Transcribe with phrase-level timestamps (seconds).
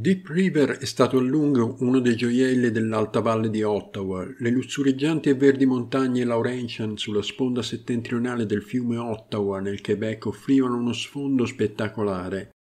[0.00, 4.26] Deep River è stato a lungo uno dei gioielli dell'alta valle di Ottawa.
[4.38, 10.78] Le lussureggianti e verdi montagne Laurentian sulla sponda settentrionale del fiume Ottawa nel Quebec offrivano
[10.78, 12.52] uno sfondo spettacolare.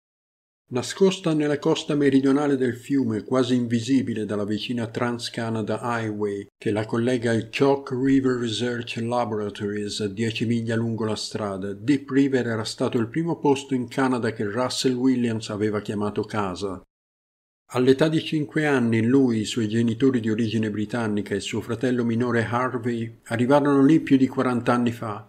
[0.72, 7.32] Nascosta nella costa meridionale del fiume, quasi invisibile dalla vicina Trans-Canada Highway che la collega
[7.32, 12.98] ai Chalk River Research Laboratories a 10 miglia lungo la strada, Deep River era stato
[12.98, 16.84] il primo posto in Canada che Russell Williams aveva chiamato casa.
[17.72, 22.44] All'età di cinque anni lui, i suoi genitori di origine britannica e suo fratello minore
[22.44, 25.28] Harvey arrivarono lì più di quarant'anni fa.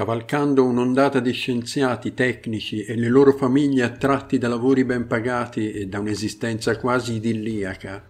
[0.00, 5.88] Cavalcando un'ondata di scienziati, tecnici e le loro famiglie attratti da lavori ben pagati e
[5.88, 8.02] da un'esistenza quasi idilliaca.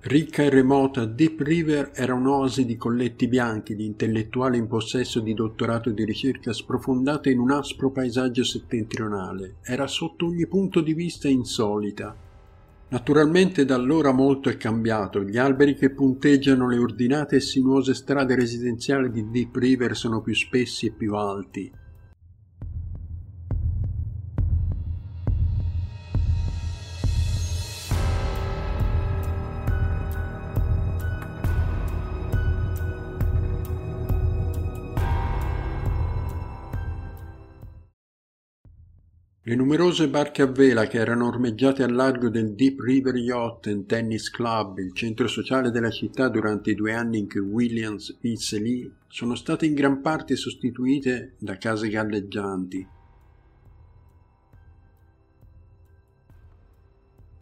[0.00, 5.34] Ricca e remota, Deep River era un'oasi di colletti bianchi, di intellettuali in possesso di
[5.34, 9.56] dottorato di ricerca sprofondata in un aspro paesaggio settentrionale.
[9.62, 12.16] Era sotto ogni punto di vista insolita,
[12.90, 18.34] Naturalmente da allora molto è cambiato, gli alberi che punteggiano le ordinate e sinuose strade
[18.34, 21.70] residenziali di Deep River sono più spessi e più alti.
[39.50, 43.86] Le numerose barche a vela che erano ormeggiate al largo del Deep River Yacht and
[43.86, 48.60] Tennis Club, il centro sociale della città durante i due anni in cui Williams visse
[48.60, 52.86] lì, sono state in gran parte sostituite da case galleggianti.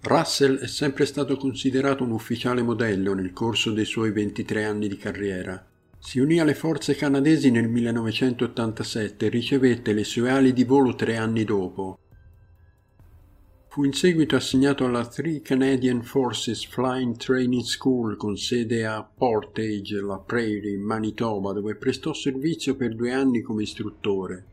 [0.00, 4.96] Russell è sempre stato considerato un ufficiale modello nel corso dei suoi 23 anni di
[4.96, 5.62] carriera.
[6.08, 11.18] Si unì alle forze canadesi nel 1987 e ricevette le sue ali di volo tre
[11.18, 11.98] anni dopo.
[13.68, 20.00] Fu in seguito assegnato alla Three Canadian Forces Flying Training School con sede a Portage,
[20.00, 24.46] la Prairie, Manitoba, dove prestò servizio per due anni come istruttore.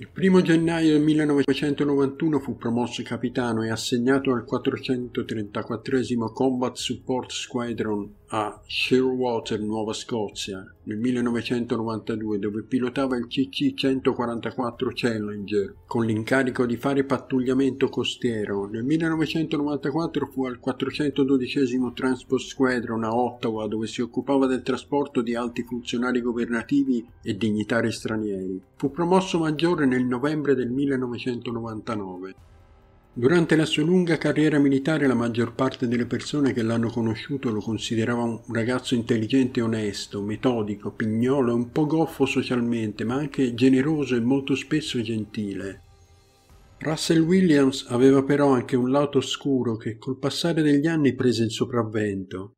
[0.00, 8.14] Il primo gennaio del 1991 fu promosso capitano e assegnato al 434 Combat Support Squadron
[8.30, 17.04] a Shearwater, Nuova Scozia, nel 1992, dove pilotava il CC-144 Challenger con l'incarico di fare
[17.04, 18.66] pattugliamento costiero.
[18.66, 25.34] Nel 1994 fu al 412 Transport Squadron a Ottawa, dove si occupava del trasporto di
[25.34, 28.60] alti funzionari governativi e dignitari stranieri.
[28.76, 32.34] Fu promosso maggiore nel novembre del 1999.
[33.18, 37.60] Durante la sua lunga carriera militare la maggior parte delle persone che l'hanno conosciuto lo
[37.60, 43.54] considerava un ragazzo intelligente e onesto, metodico, pignolo e un po' goffo socialmente, ma anche
[43.54, 45.82] generoso e molto spesso gentile.
[46.78, 51.50] Russell Williams aveva però anche un lato oscuro che col passare degli anni prese il
[51.50, 52.57] sopravvento.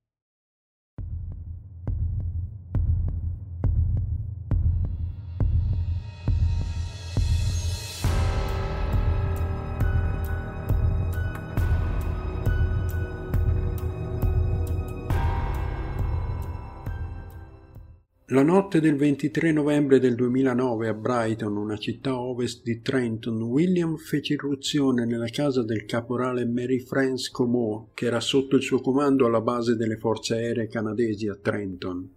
[18.33, 23.97] La notte del 23 novembre del 2009 a Brighton, una città ovest di Trenton, William
[23.97, 29.27] fece irruzione nella casa del caporale Mary France Comeau, che era sotto il suo comando
[29.27, 32.09] alla base delle forze aeree canadesi a Trenton.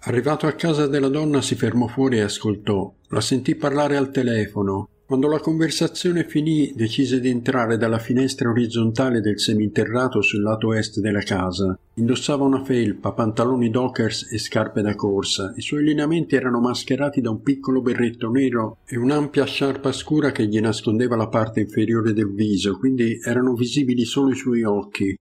[0.00, 2.92] Arrivato a casa della donna si fermò fuori e ascoltò.
[3.08, 4.90] La sentì parlare al telefono.
[5.08, 11.00] Quando la conversazione finì, decise di entrare dalla finestra orizzontale del seminterrato sul lato est
[11.00, 11.78] della casa.
[11.94, 15.54] Indossava una felpa, pantaloni dockers e scarpe da corsa.
[15.56, 20.46] I suoi lineamenti erano mascherati da un piccolo berretto nero e un'ampia sciarpa scura che
[20.46, 25.16] gli nascondeva la parte inferiore del viso, quindi erano visibili solo i suoi occhi.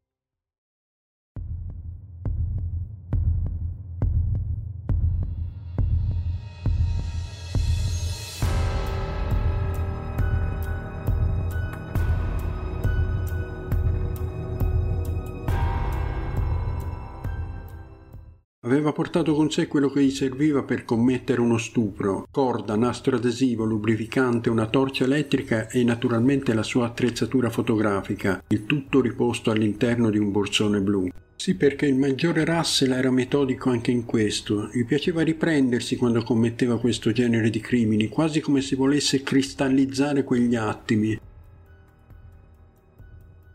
[18.67, 23.63] Aveva portato con sé quello che gli serviva per commettere uno stupro, corda, nastro adesivo,
[23.63, 30.17] lubrificante, una torcia elettrica e naturalmente la sua attrezzatura fotografica, il tutto riposto all'interno di
[30.17, 31.07] un borsone blu.
[31.37, 34.69] Sì, perché il maggiore Russell era metodico anche in questo.
[34.73, 40.55] Gli piaceva riprendersi quando commetteva questo genere di crimini, quasi come se volesse cristallizzare quegli
[40.55, 41.17] attimi,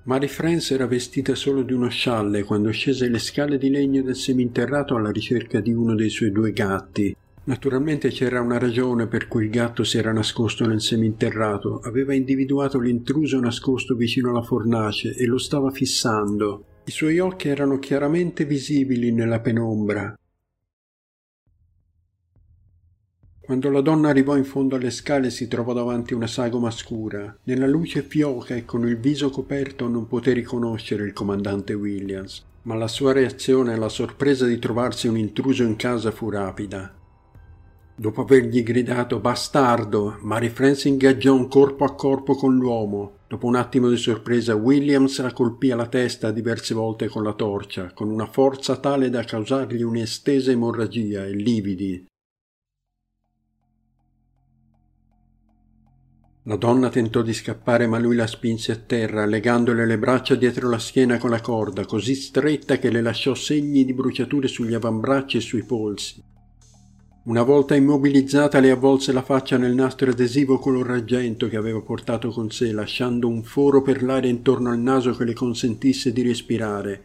[0.05, 4.17] Mary France era vestita solo di uno scialle quando scese le scale di legno del
[4.17, 7.15] seminterrato alla ricerca di uno dei suoi due gatti.
[7.45, 11.79] Naturalmente c'era una ragione per cui il gatto si era nascosto nel seminterrato.
[11.85, 16.65] Aveva individuato l'intruso nascosto vicino alla fornace e lo stava fissando.
[16.85, 20.17] I suoi occhi erano chiaramente visibili nella penombra.
[23.45, 27.37] Quando la donna arrivò in fondo alle scale si trovò davanti una sagoma scura.
[27.43, 32.77] Nella luce fioca e con il viso coperto non poté riconoscere il comandante Williams, ma
[32.77, 36.95] la sua reazione alla sorpresa di trovarsi un intruso in casa fu rapida.
[37.97, 43.19] Dopo avergli gridato bastardo, Mary France ingaggiò un corpo a corpo con l'uomo.
[43.27, 47.93] Dopo un attimo di sorpresa, Williams la colpì alla testa diverse volte con la torcia,
[47.93, 52.07] con una forza tale da causargli un'estesa emorragia e lividi.
[56.47, 60.69] La donna tentò di scappare ma lui la spinse a terra, legandole le braccia dietro
[60.69, 65.37] la schiena con la corda, così stretta che le lasciò segni di bruciature sugli avambracci
[65.37, 66.21] e sui polsi.
[67.27, 72.31] Una volta immobilizzata le avvolse la faccia nel nastro adesivo color argento che aveva portato
[72.31, 77.05] con sé, lasciando un foro per l'aria intorno al naso che le consentisse di respirare.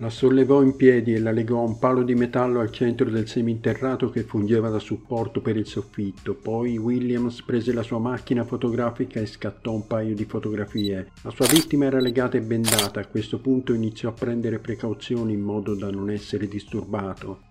[0.00, 3.26] La sollevò in piedi e la legò a un palo di metallo al centro del
[3.26, 6.34] seminterrato che fungeva da supporto per il soffitto.
[6.34, 11.10] Poi Williams prese la sua macchina fotografica e scattò un paio di fotografie.
[11.22, 15.40] La sua vittima era legata e bendata, a questo punto iniziò a prendere precauzioni in
[15.40, 17.47] modo da non essere disturbato.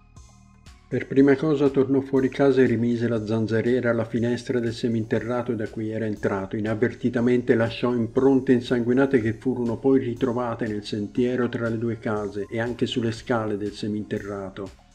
[0.89, 5.67] Per prima cosa tornò fuori casa e rimise la zanzariera alla finestra del seminterrato da
[5.67, 6.55] cui era entrato.
[6.55, 12.61] Inavvertitamente lasciò impronte insanguinate che furono poi ritrovate nel sentiero tra le due case e
[12.61, 14.86] anche sulle scale del seminterrato.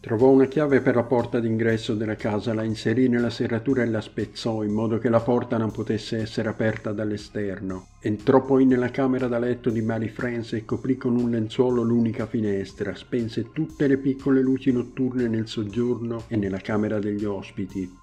[0.00, 4.00] Trovò una chiave per la porta d'ingresso della casa, la inserì nella serratura e la
[4.00, 7.88] spezzò in modo che la porta non potesse essere aperta dall'esterno.
[8.00, 12.24] Entrò poi nella camera da letto di Mary France e coprì con un lenzuolo l'unica
[12.24, 17.99] finestra, spense tutte le piccole luci notturne nel soggiorno e nella camera degli ospiti.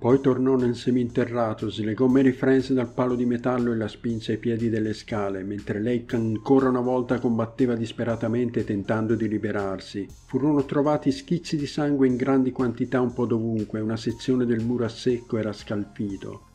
[0.00, 4.38] Poi tornò nel seminterrato, slegò Mary France dal palo di metallo e la spinse ai
[4.38, 10.06] piedi delle scale, mentre lei ancora una volta combatteva disperatamente tentando di liberarsi.
[10.24, 14.86] Furono trovati schizzi di sangue in grandi quantità un po' dovunque, una sezione del muro
[14.86, 16.48] a secco era scalfito.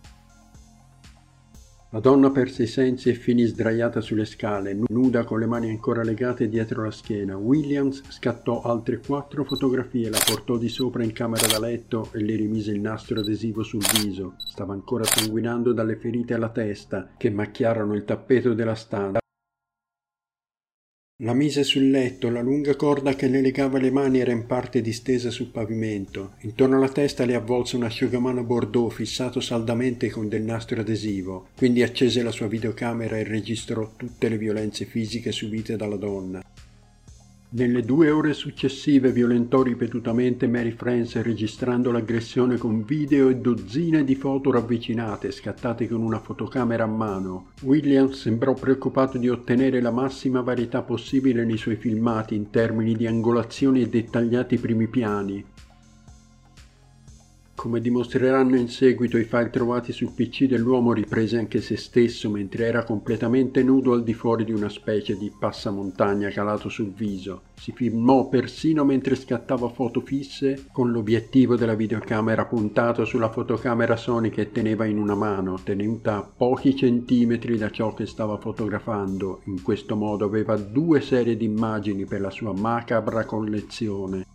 [1.96, 6.04] La donna perse i sensi e finì sdraiata sulle scale, nuda con le mani ancora
[6.04, 7.38] legate dietro la schiena.
[7.38, 12.36] Williams scattò altre quattro fotografie, la portò di sopra in camera da letto e le
[12.36, 14.34] rimise il nastro adesivo sul viso.
[14.40, 19.20] Stava ancora sanguinando dalle ferite alla testa che macchiarono il tappeto della stanza.
[21.24, 24.82] La mise sul letto, la lunga corda che le legava le mani era in parte
[24.82, 26.34] distesa sul pavimento.
[26.42, 31.48] Intorno alla testa le avvolse un asciugamano bordeaux fissato saldamente con del nastro adesivo.
[31.56, 36.44] Quindi accese la sua videocamera e registrò tutte le violenze fisiche subite dalla donna.
[37.56, 44.16] Nelle due ore successive violentò ripetutamente Mary France registrando l'aggressione con video e dozzine di
[44.16, 47.52] foto ravvicinate scattate con una fotocamera a mano.
[47.62, 53.08] Williams sembrò preoccupato di ottenere la massima varietà possibile nei suoi filmati in termini di
[53.08, 55.42] angolazioni e dettagliati primi piani,
[57.66, 62.68] Come dimostreranno in seguito i file trovati sul PC dell'uomo, riprese anche se stesso mentre
[62.68, 67.42] era completamente nudo al di fuori di una specie di passamontagna calato sul viso.
[67.56, 74.30] Si filmò persino mentre scattava foto fisse con l'obiettivo della videocamera puntato sulla fotocamera Sony
[74.30, 79.42] che teneva in una mano, tenuta a pochi centimetri da ciò che stava fotografando.
[79.46, 84.34] In questo modo aveva due serie di immagini per la sua macabra collezione.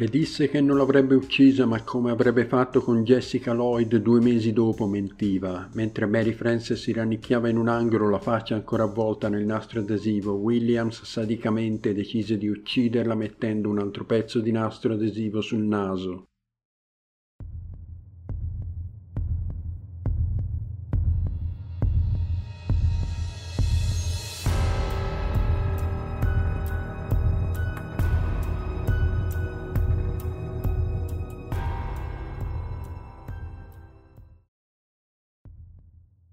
[0.00, 4.54] Le disse che non l'avrebbe uccisa, ma come avrebbe fatto con Jessica Lloyd due mesi
[4.54, 5.68] dopo mentiva.
[5.74, 10.36] Mentre Mary Frances si rannicchiava in un angolo, la faccia ancora avvolta nel nastro adesivo,
[10.36, 16.29] Williams sadicamente decise di ucciderla mettendo un altro pezzo di nastro adesivo sul naso.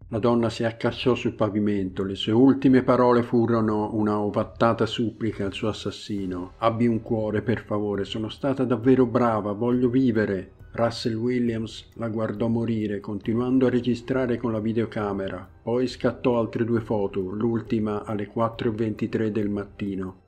[0.10, 2.06] La donna si accasciò sul pavimento.
[2.06, 6.54] Le sue ultime parole furono una ovattata supplica al suo assassino.
[6.60, 10.54] Abbi un cuore, per favore, sono stata davvero brava, voglio vivere.
[10.72, 15.46] Russell Williams la guardò morire, continuando a registrare con la videocamera.
[15.62, 20.26] Poi scattò altre due foto, l'ultima alle 4.23 del mattino.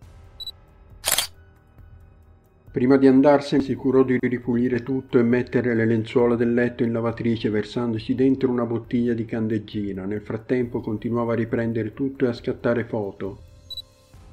[2.72, 6.92] Prima di andarsene si curò di ripulire tutto e mettere le lenzuola del letto in
[6.92, 10.06] lavatrice versandoci dentro una bottiglia di candeggina.
[10.06, 13.48] Nel frattempo continuava a riprendere tutto e a scattare foto.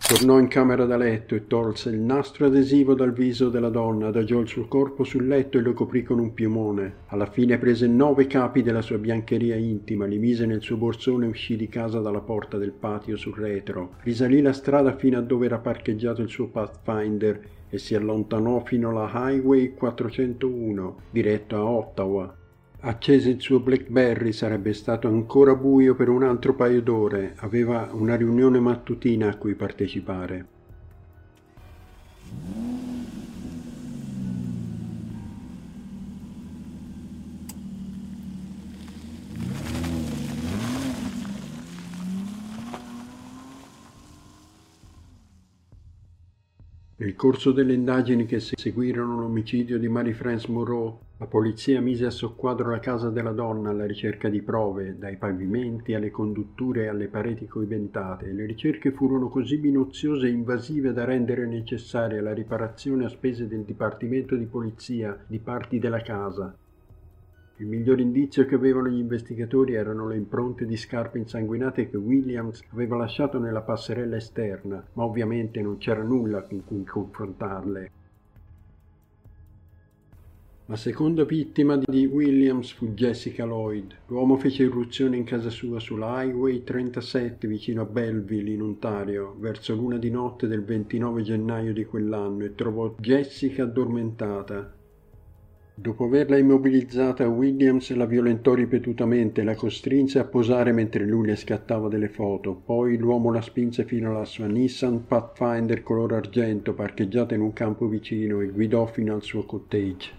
[0.06, 4.38] Tornò in camera da letto e tolse il nastro adesivo dal viso della donna, adagiò
[4.38, 6.96] il suo corpo sul letto e lo coprì con un piumone.
[7.06, 11.30] Alla fine prese nove capi della sua biancheria intima, li mise nel suo borsone e
[11.30, 13.94] uscì di casa dalla porta del patio sul retro.
[14.02, 18.90] Risalì la strada fino a dove era parcheggiato il suo Pathfinder e si allontanò fino
[18.90, 22.36] alla Highway 401, diretto a Ottawa.
[22.80, 28.14] Accese il suo Blackberry, sarebbe stato ancora buio per un altro paio d'ore, aveva una
[28.14, 30.46] riunione mattutina a cui partecipare.
[47.06, 52.68] Nel corso delle indagini che seguirono l'omicidio di Marie-France Moreau, la polizia mise a soqquadro
[52.68, 57.46] la casa della donna alla ricerca di prove, dai pavimenti alle condutture e alle pareti
[57.46, 58.32] coiventate.
[58.32, 63.62] Le ricerche furono così minuziose e invasive da rendere necessaria la riparazione a spese del
[63.62, 66.56] Dipartimento di Polizia di parti della casa,
[67.58, 72.62] il miglior indizio che avevano gli investigatori erano le impronte di scarpe insanguinate che Williams
[72.72, 77.90] aveva lasciato nella passerella esterna, ma ovviamente non c'era nulla con cui confrontarle.
[80.68, 83.94] La seconda vittima di Williams fu Jessica Lloyd.
[84.08, 89.76] L'uomo fece irruzione in casa sua sulla Highway 37 vicino a Belleville in Ontario verso
[89.76, 94.74] l'una di notte del 29 gennaio di quell'anno e trovò Jessica addormentata,
[95.78, 101.36] Dopo averla immobilizzata, Williams la violentò ripetutamente e la costrinse a posare mentre lui le
[101.36, 102.54] scattava delle foto.
[102.54, 107.88] Poi l'uomo la spinse fino alla sua Nissan Pathfinder color argento parcheggiata in un campo
[107.88, 110.10] vicino e guidò fino al suo cottage.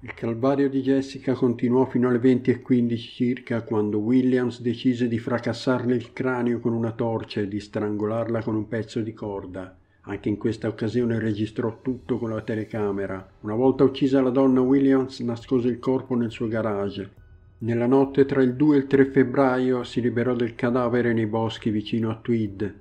[0.00, 6.14] Il calvario di Jessica continuò fino alle 20.15 circa quando Williams decise di fracassarle il
[6.14, 9.76] cranio con una torcia e di strangolarla con un pezzo di corda.
[10.08, 13.28] Anche in questa occasione registrò tutto con la telecamera.
[13.40, 17.10] Una volta uccisa la donna, Williams nascose il corpo nel suo garage.
[17.58, 21.70] Nella notte tra il 2 e il 3 febbraio si liberò del cadavere nei boschi
[21.70, 22.74] vicino a Tweed.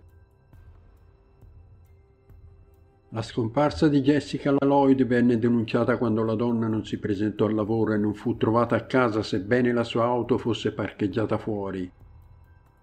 [3.10, 7.94] La scomparsa di Jessica Lloyd venne denunciata quando la donna non si presentò al lavoro
[7.94, 11.90] e non fu trovata a casa sebbene la sua auto fosse parcheggiata fuori.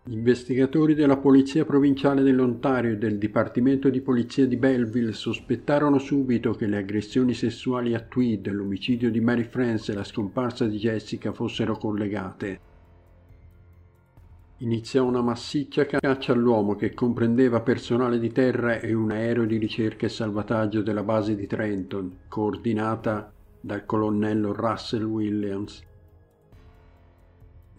[0.04, 6.66] Investigatori della Polizia Provinciale dell'Ontario e del Dipartimento di Polizia di Belleville sospettarono subito che
[6.66, 11.76] le aggressioni sessuali a Tweed, l'omicidio di Mary France e la scomparsa di Jessica fossero
[11.76, 12.58] collegate.
[14.58, 20.06] Iniziò una massiccia caccia all'uomo che comprendeva personale di terra e un aereo di ricerca
[20.06, 25.80] e salvataggio della base di Trenton, coordinata dal colonnello Russell Williams.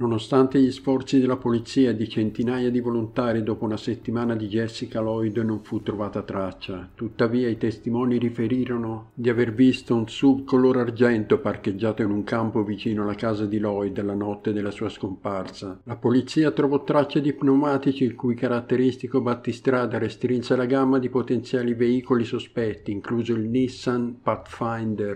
[0.03, 4.99] Nonostante gli sforzi della polizia e di centinaia di volontari, dopo una settimana di Jessica
[4.99, 6.89] Lloyd non fu trovata traccia.
[6.93, 12.63] Tuttavia i testimoni riferirono di aver visto un SUV color argento parcheggiato in un campo
[12.63, 15.79] vicino alla casa di Lloyd la notte della sua scomparsa.
[15.85, 21.75] La polizia trovò tracce di pneumatici il cui caratteristico battistrada restrinse la gamma di potenziali
[21.75, 25.15] veicoli sospetti, incluso il Nissan Pathfinder.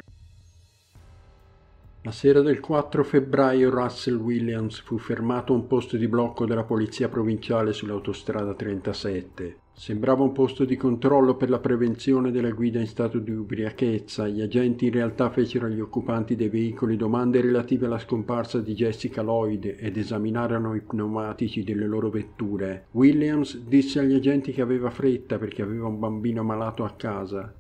[2.08, 6.64] La sera del 4 febbraio Russell Williams fu fermato a un posto di blocco della
[6.64, 9.58] polizia provinciale sull'autostrada 37.
[9.74, 14.26] Sembrava un posto di controllo per la prevenzione della guida in stato di ubriachezza.
[14.26, 19.22] Gli agenti in realtà fecero agli occupanti dei veicoli domande relative alla scomparsa di Jessica
[19.22, 22.86] Lloyd ed esaminarono i pneumatici delle loro vetture.
[22.92, 27.54] Williams disse agli agenti che aveva fretta perché aveva un bambino malato a casa.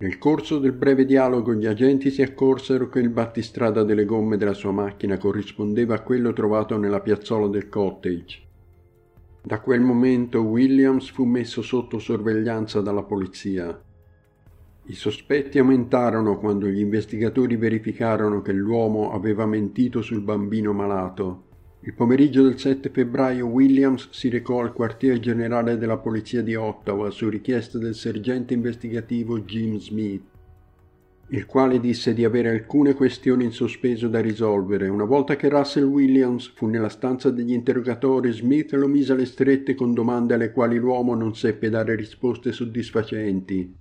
[0.00, 4.54] Nel corso del breve dialogo gli agenti si accorsero che il battistrada delle gomme della
[4.54, 8.40] sua macchina corrispondeva a quello trovato nella piazzola del cottage.
[9.42, 13.78] Da quel momento Williams fu messo sotto sorveglianza dalla polizia.
[14.84, 21.48] I sospetti aumentarono quando gli investigatori verificarono che l'uomo aveva mentito sul bambino malato
[21.82, 27.08] il pomeriggio del 7 febbraio Williams si recò al quartier generale della polizia di Ottawa
[27.10, 30.22] su richiesta del sergente investigativo Jim Smith,
[31.28, 34.88] il quale disse di avere alcune questioni in sospeso da risolvere.
[34.88, 39.74] Una volta che Russell Williams fu nella stanza degli interrogatori, Smith lo mise alle strette
[39.74, 43.74] con domande alle quali l'uomo non seppe dare risposte soddisfacenti.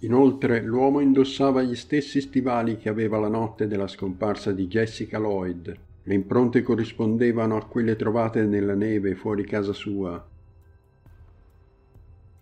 [0.00, 5.88] Inoltre l'uomo indossava gli stessi stivali che aveva la notte della scomparsa di Jessica Lloyd.
[6.02, 10.26] Le impronte corrispondevano a quelle trovate nella neve fuori casa sua.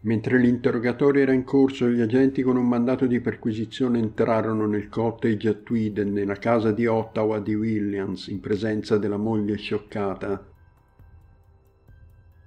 [0.00, 5.48] Mentre l'interrogatorio era in corso, gli agenti con un mandato di perquisizione entrarono nel cottage
[5.48, 10.46] a Tweed, nella casa di Ottawa di Williams, in presenza della moglie scioccata.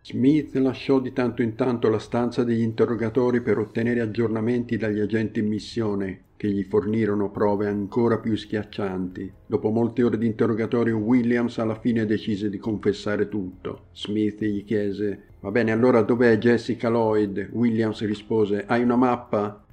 [0.03, 5.39] Smith lasciò di tanto in tanto la stanza degli interrogatori per ottenere aggiornamenti dagli agenti
[5.39, 9.31] in missione, che gli fornirono prove ancora più schiaccianti.
[9.45, 13.89] Dopo molte ore di interrogatorio, Williams alla fine decise di confessare tutto.
[13.91, 17.49] Smith gli chiese: Va bene, allora dov'è Jessica Lloyd?
[17.51, 19.63] Williams rispose: Hai una mappa?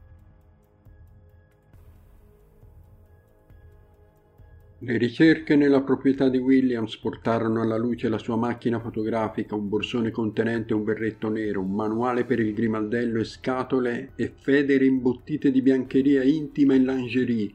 [4.81, 10.13] Le ricerche nella proprietà di Williams portarono alla luce la sua macchina fotografica, un borsone
[10.13, 15.62] contenente un berretto nero, un manuale per il grimaldello e scatole e federe imbottite di
[15.62, 17.55] biancheria intima e lingerie.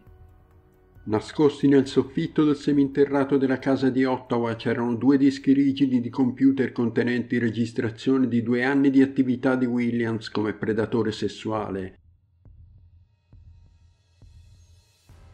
[1.05, 6.73] Nascosti nel soffitto del seminterrato della casa di Ottawa c'erano due dischi rigidi di computer
[6.73, 11.99] contenenti registrazioni di due anni di attività di Williams come predatore sessuale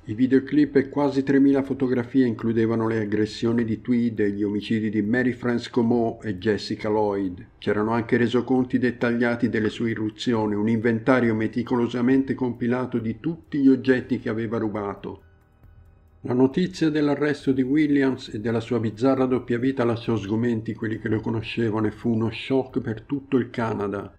[0.09, 5.03] I videoclip e quasi 3.000 fotografie includevano le aggressioni di Tweed e gli omicidi di
[5.03, 7.45] Mary France Comeau e Jessica Lloyd.
[7.59, 14.17] C'erano anche resoconti dettagliati delle sue irruzioni, un inventario meticolosamente compilato di tutti gli oggetti
[14.17, 15.21] che aveva rubato.
[16.21, 21.07] La notizia dell'arresto di Williams e della sua bizzarra doppia vita lasciò sgomenti quelli che
[21.07, 24.11] lo conoscevano e fu uno shock per tutto il Canada.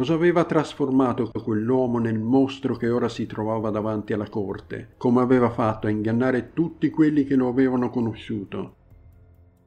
[0.00, 4.94] Cosa aveva trasformato quell'uomo nel mostro che ora si trovava davanti alla corte?
[4.96, 8.76] Come aveva fatto a ingannare tutti quelli che lo avevano conosciuto?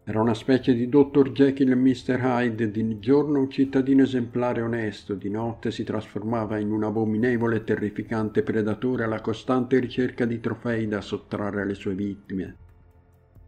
[0.03, 1.29] Era una specie di Dr.
[1.33, 2.19] Jekyll e Mr.
[2.19, 7.63] Hyde, di giorno un cittadino esemplare onesto, di notte si trasformava in un abominevole e
[7.63, 12.55] terrificante predatore alla costante ricerca di trofei da sottrarre alle sue vittime.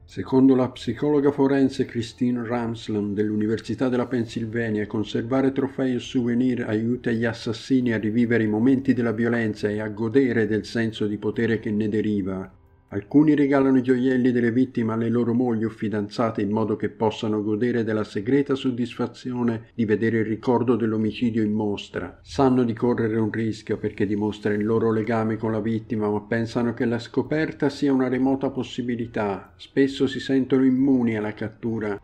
[0.07, 7.25] Secondo la psicologa forense Christine Ramsland dell'Università della Pennsylvania, conservare trofei o souvenir aiuta gli
[7.25, 11.71] assassini a rivivere i momenti della violenza e a godere del senso di potere che
[11.71, 12.49] ne deriva.
[12.95, 17.43] Alcuni regalano i gioielli delle vittime alle loro mogli o fidanzate in modo che possano
[17.43, 22.17] godere della segreta soddisfazione di vedere il ricordo dell'omicidio in mostra.
[22.23, 26.73] Sanno di correre un rischio perché dimostra il loro legame con la vittima, ma pensano
[26.73, 29.51] che la scoperta sia una remota possibilità.
[29.57, 31.99] Spesso si sentono immuni alla cattura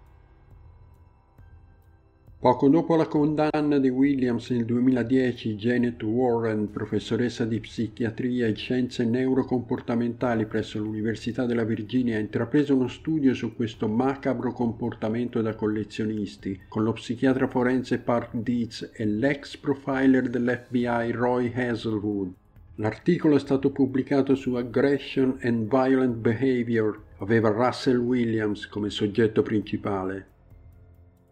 [2.41, 9.05] Poco dopo la condanna di Williams nel 2010, Janet Warren, professoressa di psichiatria e scienze
[9.05, 16.61] neurocomportamentali presso l'Università della Virginia, ha intrapreso uno studio su questo macabro comportamento da collezionisti,
[16.67, 22.31] con lo psichiatra forense Park Dietz e l'ex profiler dell'FBI Roy Hazelwood.
[22.77, 30.30] L'articolo è stato pubblicato su Aggression and Violent Behavior, aveva Russell Williams come soggetto principale.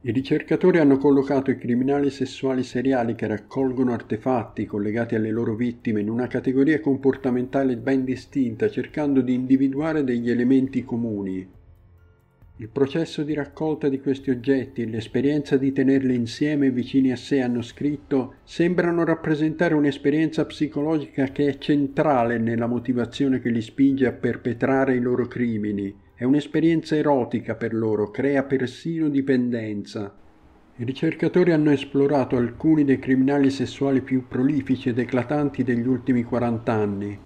[0.01, 5.99] I ricercatori hanno collocato i criminali sessuali seriali che raccolgono artefatti collegati alle loro vittime
[5.99, 11.45] in una categoria comportamentale ben distinta, cercando di individuare degli elementi comuni.
[12.55, 17.41] Il processo di raccolta di questi oggetti e l'esperienza di tenerli insieme vicini a sé
[17.41, 24.13] hanno scritto sembrano rappresentare un'esperienza psicologica che è centrale nella motivazione che li spinge a
[24.13, 30.13] perpetrare i loro crimini è un'esperienza erotica per loro, crea persino dipendenza.
[30.75, 36.73] I ricercatori hanno esplorato alcuni dei criminali sessuali più prolifici ed eclatanti degli ultimi 40
[36.73, 37.19] anni.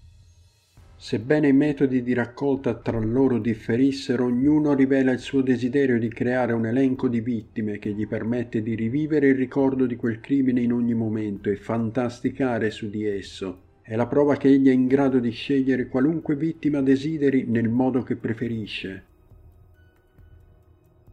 [0.95, 6.53] Sebbene i metodi di raccolta tra loro differissero, ognuno rivela il suo desiderio di creare
[6.53, 10.71] un elenco di vittime che gli permette di rivivere il ricordo di quel crimine in
[10.71, 13.72] ogni momento e fantasticare su di esso.
[13.85, 18.01] È la prova che egli è in grado di scegliere qualunque vittima desideri nel modo
[18.01, 19.03] che preferisce.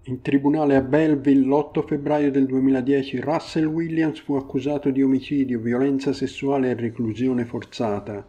[0.05, 6.13] In tribunale a Belleville l'8 febbraio del 2010 Russell Williams fu accusato di omicidio, violenza
[6.13, 8.25] sessuale e reclusione forzata.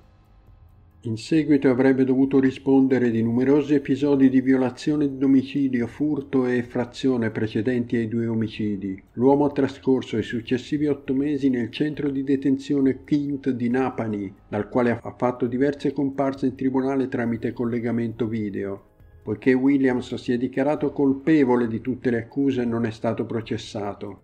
[1.05, 7.31] In seguito avrebbe dovuto rispondere di numerosi episodi di violazione di domicilio, furto e effrazione
[7.31, 9.01] precedenti ai due omicidi.
[9.13, 14.69] L'uomo ha trascorso i successivi otto mesi nel centro di detenzione Quint di Napani, dal
[14.69, 18.89] quale ha fatto diverse comparse in tribunale tramite collegamento video.
[19.23, 24.21] Poiché Williams si è dichiarato colpevole di tutte le accuse, non è stato processato.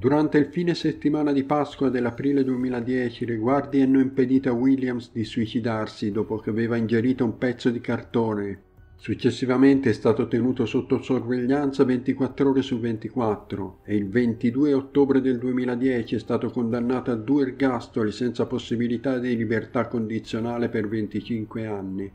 [0.00, 5.24] Durante il fine settimana di Pasqua dell'aprile 2010 le guardie hanno impedito a Williams di
[5.24, 8.62] suicidarsi dopo che aveva ingerito un pezzo di cartone.
[8.94, 15.38] Successivamente è stato tenuto sotto sorveglianza 24 ore su 24 e il 22 ottobre del
[15.38, 22.12] 2010 è stato condannato a due ergastoli senza possibilità di libertà condizionale per 25 anni.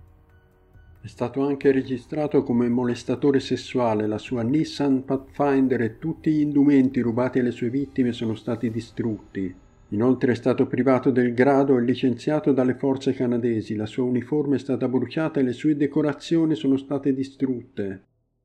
[1.03, 7.01] È stato anche registrato come molestatore sessuale, la sua Nissan Pathfinder e tutti gli indumenti
[7.01, 9.53] rubati alle sue vittime sono stati distrutti.
[9.89, 14.59] Inoltre è stato privato del grado e licenziato dalle forze canadesi, la sua uniforme è
[14.59, 18.03] stata bruciata e le sue decorazioni sono state distrutte.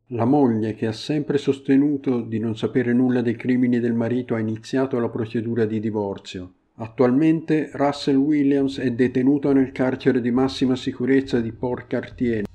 [0.09, 4.41] La moglie, che ha sempre sostenuto di non sapere nulla dei crimini del marito, ha
[4.41, 6.55] iniziato la procedura di divorzio.
[6.81, 12.47] Attualmente Russell Williams è detenuto nel carcere di massima sicurezza di Port Cartier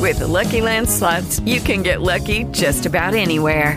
[0.00, 3.76] With the Lucky Land slots, you can get lucky just about anywhere.